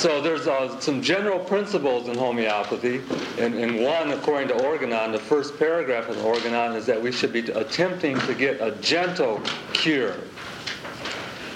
[0.00, 3.02] So there's uh, some general principles in homeopathy,
[3.38, 7.34] and, and one, according to Organon, the first paragraph of Organon is that we should
[7.34, 9.42] be attempting to get a gentle
[9.74, 10.16] cure.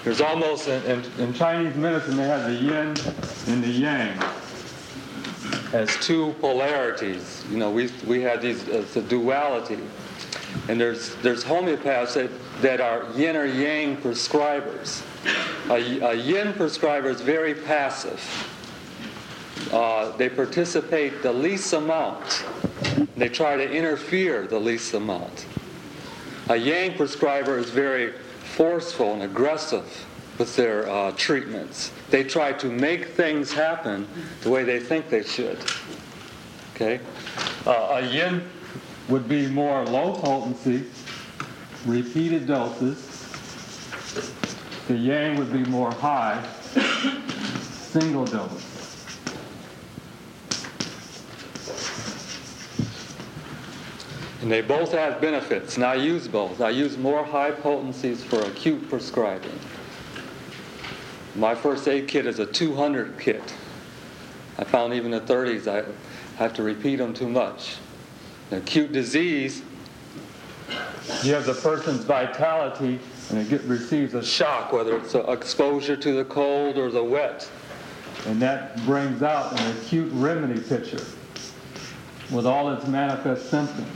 [0.04, 2.94] There's almost, in, in, in Chinese medicine, they have the yin
[3.46, 4.22] and the yang
[5.72, 7.42] as two polarities.
[7.50, 9.79] You know, we, we have these, uh, it's a duality.
[10.68, 12.30] And there's, there's homeopaths that,
[12.62, 15.02] that are yin or yang prescribers.
[15.70, 18.20] A, a yin prescriber is very passive.
[19.73, 22.45] Uh, they participate the least amount.
[23.16, 25.47] They try to interfere the least amount.
[26.48, 28.12] A yang prescriber is very
[28.56, 30.06] forceful and aggressive
[30.39, 31.92] with their uh, treatments.
[32.11, 34.06] They try to make things happen
[34.42, 35.59] the way they think they should.
[36.75, 37.00] Okay?
[37.66, 38.42] Uh, a yin
[39.08, 40.84] would be more low potency,
[41.86, 43.10] repeated doses.
[44.88, 46.42] The yang would be more high,
[47.62, 48.70] single dose.
[54.42, 56.61] And they both have benefits, and I use both.
[56.61, 59.58] I use more high potencies for acute prescribing.
[61.34, 63.55] My first aid kit is a 200 kit.
[64.58, 65.84] I found even the 30s, I
[66.36, 67.77] have to repeat them too much.
[68.55, 69.62] Acute disease,
[71.22, 76.12] you have the person's vitality and it get, receives a shock, whether it's exposure to
[76.12, 77.50] the cold or the wet.
[78.27, 81.05] And that brings out an acute remedy picture
[82.30, 83.88] with all its manifest symptoms.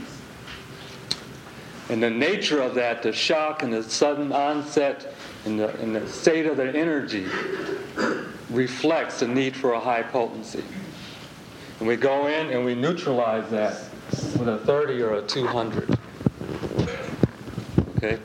[1.89, 5.13] And the nature of that, the shock and the sudden onset
[5.45, 7.25] and the, and the state of the energy
[8.49, 10.63] reflects the need for a high potency.
[11.79, 15.97] And we go in and we neutralize that with a 30 or a 200.
[17.97, 18.19] Okay?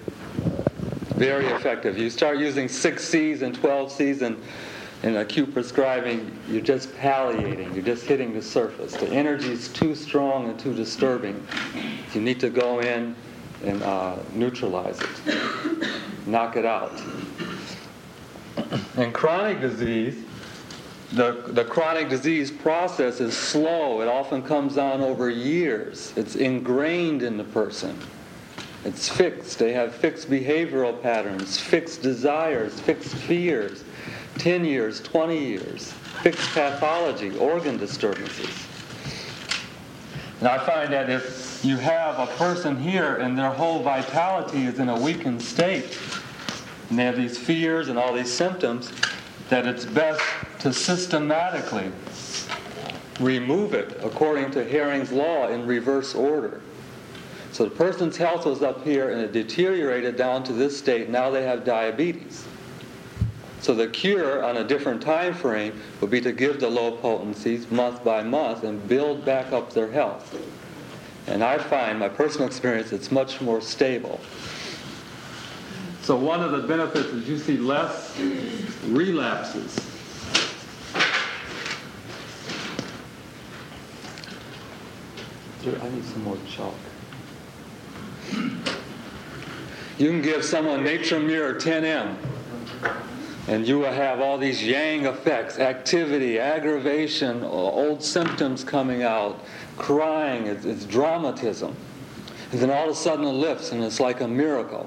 [1.16, 1.98] Very effective.
[1.98, 4.41] You start using 6 C's and 12 C's and
[5.04, 8.94] in acute prescribing, you're just palliating, you're just hitting the surface.
[8.94, 11.46] The energy is too strong and too disturbing.
[12.14, 13.14] You need to go in
[13.62, 15.88] and uh, neutralize it,
[16.26, 17.03] knock it out.
[18.97, 20.25] In chronic disease,
[21.14, 24.00] the, the chronic disease process is slow.
[24.00, 26.12] It often comes on over years.
[26.16, 27.97] It's ingrained in the person.
[28.84, 29.58] It's fixed.
[29.58, 33.84] They have fixed behavioral patterns, fixed desires, fixed fears.
[34.38, 35.92] 10 years, 20 years,
[36.22, 38.66] fixed pathology, organ disturbances.
[40.41, 44.80] And I find that if you have a person here and their whole vitality is
[44.80, 45.97] in a weakened state.
[46.91, 48.92] And they have these fears and all these symptoms
[49.49, 50.22] that it's best
[50.60, 51.91] to systematically
[53.21, 56.60] remove it according to Hering's law in reverse order.
[57.53, 61.09] So the person's health was up here and it deteriorated down to this state.
[61.09, 62.44] Now they have diabetes.
[63.60, 67.71] So the cure on a different time frame would be to give the low potencies
[67.71, 70.37] month by month and build back up their health.
[71.27, 74.21] And I find, my personal experience, it's much more stable.
[76.04, 78.15] So one of the benefits is you see less
[78.88, 79.75] relapses.
[85.66, 86.75] I need some more chalk.
[89.97, 92.16] You can give someone Natrum Mur 10M,
[93.48, 99.42] and you will have all these yang effects, activity, aggravation, old symptoms coming out,
[99.78, 101.75] crying, it's, it's dramatism.
[102.53, 104.86] And then all of a sudden it lifts and it's like a miracle.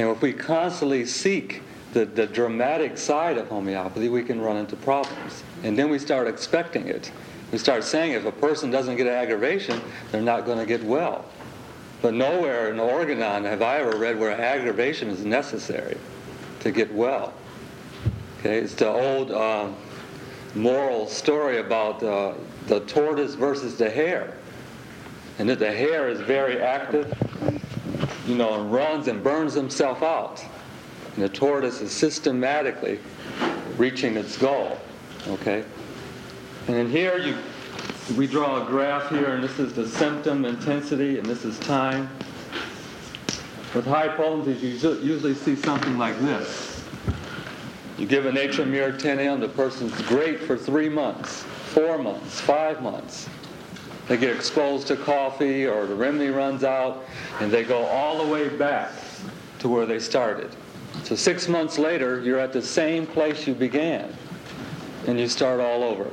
[0.00, 1.60] And if we constantly seek
[1.92, 5.42] the, the dramatic side of homeopathy, we can run into problems.
[5.62, 7.12] And then we start expecting it.
[7.52, 9.78] We start saying if a person doesn't get aggravation,
[10.10, 11.26] they're not going to get well.
[12.00, 15.98] But nowhere in Organon have I ever read where aggravation is necessary
[16.60, 17.34] to get well.
[18.38, 19.68] Okay, it's the old uh,
[20.54, 22.32] moral story about uh,
[22.68, 24.38] the tortoise versus the hare.
[25.38, 27.12] And that the hare is very active,
[28.30, 30.42] you know, and runs and burns himself out.
[31.14, 33.00] And the tortoise is systematically
[33.76, 34.78] reaching its goal.
[35.28, 35.64] Okay?
[36.68, 37.36] And here you
[38.16, 42.10] we draw a graph here, and this is the symptom intensity, and this is time.
[43.72, 46.84] With high potencies, you usually see something like this.
[47.98, 52.82] You give a Natrum Mur 10M, the person's great for three months four months, five
[52.82, 53.28] months.
[54.10, 57.04] They get exposed to coffee or the remedy runs out
[57.38, 58.90] and they go all the way back
[59.60, 60.50] to where they started.
[61.04, 64.12] So six months later, you're at the same place you began
[65.06, 66.10] and you start all over.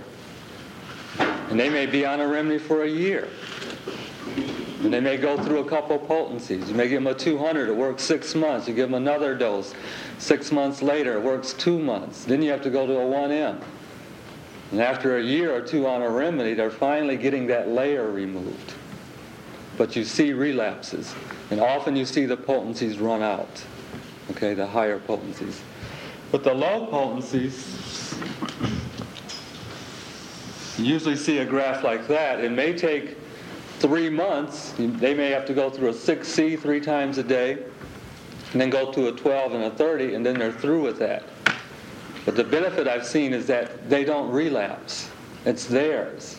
[1.50, 3.30] And they may be on a remedy for a year.
[4.84, 6.70] And they may go through a couple potencies.
[6.70, 8.68] You may give them a 200, it works six months.
[8.68, 9.74] You give them another dose.
[10.20, 12.26] Six months later, it works two months.
[12.26, 13.60] Then you have to go to a 1M.
[14.72, 18.74] And after a year or two on a remedy, they're finally getting that layer removed.
[19.78, 21.14] But you see relapses.
[21.50, 23.64] And often you see the potencies run out.
[24.32, 25.62] Okay, the higher potencies.
[26.32, 28.14] But the low potencies,
[30.78, 32.44] you usually see a graph like that.
[32.44, 33.18] It may take
[33.80, 34.74] three months.
[34.78, 37.54] They may have to go through a 6C three times a day,
[38.52, 41.24] and then go to a 12 and a 30, and then they're through with that.
[42.28, 45.10] But the benefit I've seen is that they don't relapse.
[45.46, 46.38] It's theirs.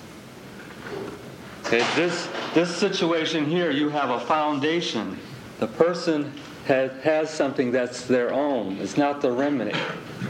[1.70, 5.19] This, this situation here, you have a foundation.
[5.61, 6.35] The person
[6.67, 8.76] has, has something that's their own.
[8.81, 9.73] It's not the remedy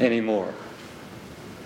[0.01, 0.55] anymore.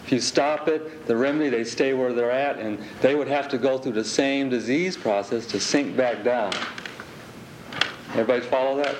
[0.06, 3.46] If you stop it, the remedy, they stay where they're at, and they would have
[3.50, 6.54] to go through the same disease process to sink back down.
[8.12, 8.96] Everybody follow that?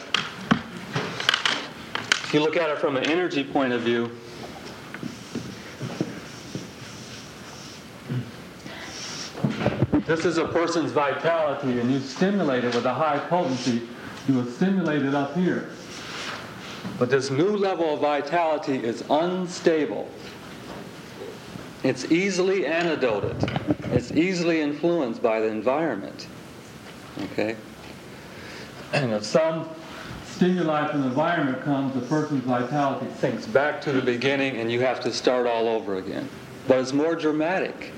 [2.24, 4.10] If you look at it from an energy point of view,
[10.12, 13.80] This is a person's vitality, and you stimulate it with a high potency.
[14.28, 15.70] You will stimulate it up here.
[16.98, 20.10] But this new level of vitality is unstable.
[21.82, 23.36] It's easily antidoted.
[23.84, 26.26] It's easily influenced by the environment.
[27.22, 27.56] Okay?
[28.92, 29.66] And if some
[30.26, 34.80] stimuli from the environment comes, the person's vitality sinks back to the beginning and you
[34.80, 36.28] have to start all over again.
[36.68, 37.92] But it's more dramatic.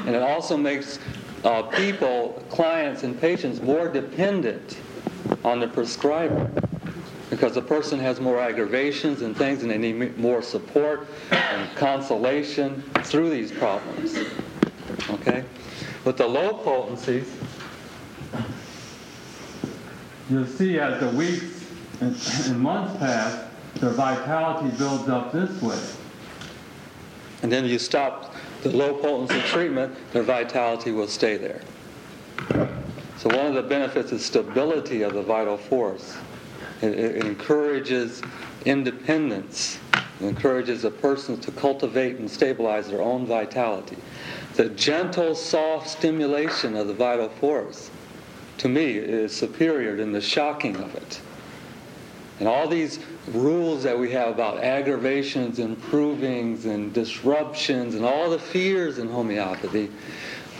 [0.00, 0.98] And it also makes
[1.44, 4.78] uh, people, clients, and patients more dependent
[5.44, 6.50] on the prescriber
[7.30, 12.82] because the person has more aggravations and things and they need more support and consolation
[13.04, 14.18] through these problems.
[15.10, 15.44] Okay?
[16.04, 17.32] With the low potencies,
[20.28, 21.64] you'll see as the weeks
[22.00, 22.16] and,
[22.46, 23.46] and months pass,
[23.76, 25.80] their vitality builds up this way.
[27.42, 28.29] And then you stop
[28.62, 31.60] the low potency treatment, their vitality will stay there.
[33.18, 36.16] So one of the benefits is stability of the vital force.
[36.80, 38.22] It, it encourages
[38.64, 39.78] independence.
[40.20, 43.98] It encourages a person to cultivate and stabilize their own vitality.
[44.54, 47.90] The gentle, soft stimulation of the vital force,
[48.58, 51.20] to me, is superior than the shocking of it.
[52.38, 52.98] And all these
[53.28, 59.08] rules that we have about aggravations, and provings and disruptions, and all the fears in
[59.08, 59.90] homeopathy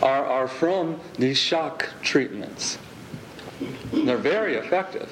[0.01, 2.77] are, are from these shock treatments.
[3.91, 5.09] And they're very effective.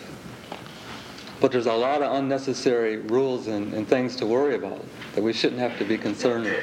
[1.40, 4.84] But there's a lot of unnecessary rules and, and things to worry about
[5.16, 6.56] that we shouldn't have to be concerned with.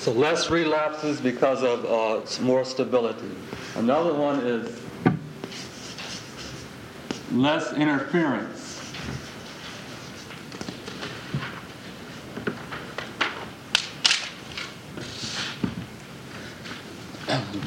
[0.00, 3.30] so less relapses because of uh, more stability.
[3.76, 4.80] Another one is
[7.30, 8.76] less interference.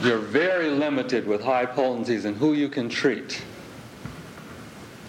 [0.02, 3.42] You're very limited with high potencies and who you can treat.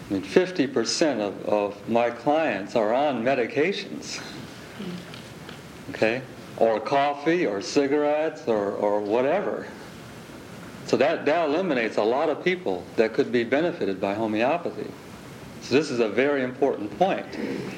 [0.09, 4.23] I mean, 50% of, of my clients are on medications.
[5.91, 6.23] Okay?
[6.59, 9.67] Or coffee or cigarettes or, or whatever.
[10.87, 14.91] So that, that eliminates a lot of people that could be benefited by homeopathy.
[15.63, 17.27] So this is a very important point.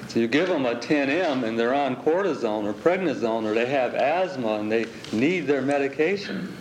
[0.08, 3.94] So you give them a 10M and they're on cortisone or prednisone or they have
[3.94, 6.56] asthma and they need their medication.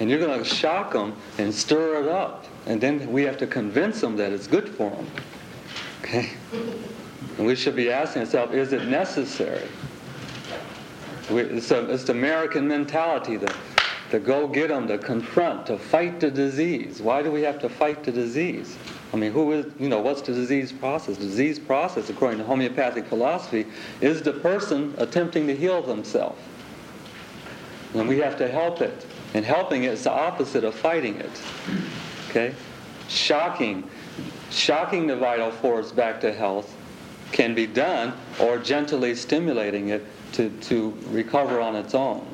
[0.00, 2.46] And you're going to shock them and stir it up.
[2.66, 5.06] And then we have to convince them that it's good for them.
[6.02, 6.30] Okay?
[7.38, 9.68] And we should be asking ourselves, is it necessary?
[11.30, 13.54] We, it's, a, it's the American mentality that
[14.10, 17.02] to go get them, to confront, to fight the disease.
[17.02, 18.76] Why do we have to fight the disease?
[19.12, 21.16] I mean, who is, you know, what's the disease process?
[21.16, 23.66] The disease process, according to homeopathic philosophy,
[24.00, 26.40] is the person attempting to heal themselves.
[27.94, 29.06] And we have to help it.
[29.34, 31.42] And helping it is the opposite of fighting it.
[32.28, 32.54] Okay?
[33.08, 33.88] Shocking,
[34.50, 36.76] shocking the vital force back to health
[37.32, 42.26] can be done, or gently stimulating it to, to recover on its own.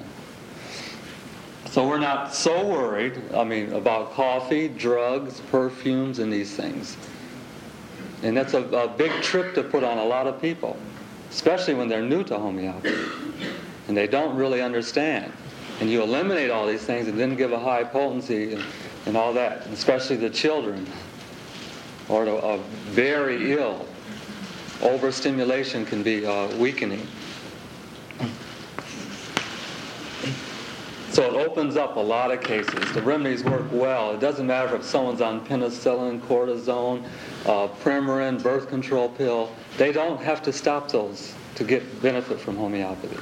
[1.66, 6.97] So we're not so worried, I mean, about coffee, drugs, perfumes, and these things.
[8.23, 10.76] And that's a, a big trip to put on a lot of people,
[11.31, 12.95] especially when they're new to homeopathy
[13.88, 15.33] and they don't really understand.
[15.81, 18.64] And you eliminate all these things and then give a high potency and,
[19.07, 20.87] and all that, especially the children
[22.09, 22.59] or the uh,
[22.90, 23.87] very ill.
[24.83, 27.07] Overstimulation can be uh, weakening.
[31.12, 32.90] So it opens up a lot of cases.
[32.92, 34.12] The remedies work well.
[34.12, 37.04] It doesn't matter if someone's on penicillin, cortisone,
[37.45, 39.50] uh, Premarin, birth control pill.
[39.76, 43.19] They don't have to stop those to get benefit from homeopathy.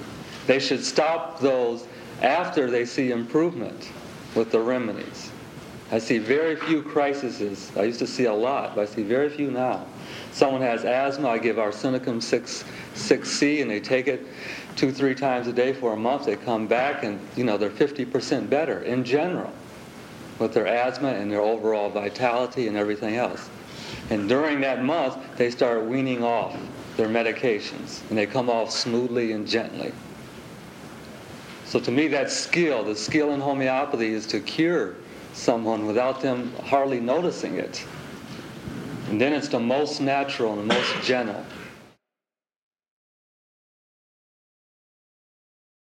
[0.47, 1.89] They should stop those
[2.23, 3.91] after they see improvement
[4.37, 5.33] with the remedies.
[5.91, 7.73] I see very few crises.
[7.77, 9.85] I used to see a lot, but I see very few now.
[10.33, 14.27] Someone has asthma, I give arsenicum 6, 6C, and they take it
[14.77, 16.27] two, three times a day for a month.
[16.27, 19.53] They come back and, you know, they're 50% better in general
[20.39, 23.51] with their asthma and their overall vitality and everything else.
[24.09, 26.57] And during that month, they start weaning off
[26.97, 29.93] their medications, and they come off smoothly and gently.
[31.65, 34.97] So to me, that skill, the skill in homeopathy is to cure
[35.33, 37.85] someone without them hardly noticing it.
[39.11, 41.45] And then it's the most natural and the most gentle.